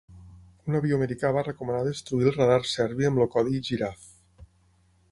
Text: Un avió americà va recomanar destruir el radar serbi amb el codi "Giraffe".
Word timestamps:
Un 0.71 0.77
avió 0.79 0.97
americà 1.01 1.31
va 1.35 1.43
recomanar 1.49 1.83
destruir 1.89 2.27
el 2.33 2.35
radar 2.39 2.59
serbi 2.73 3.09
amb 3.11 3.23
el 3.27 3.31
codi 3.37 3.63
"Giraffe". 3.71 4.47